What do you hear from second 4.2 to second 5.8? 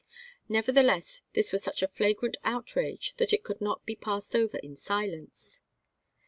over in silence.